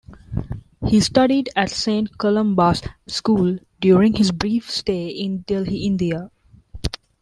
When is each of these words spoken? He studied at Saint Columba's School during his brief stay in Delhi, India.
He 0.87 0.99
studied 0.99 1.49
at 1.55 1.69
Saint 1.69 2.17
Columba's 2.17 2.81
School 3.05 3.59
during 3.79 4.15
his 4.15 4.31
brief 4.31 4.67
stay 4.71 5.09
in 5.09 5.41
Delhi, 5.43 5.85
India. 5.85 6.31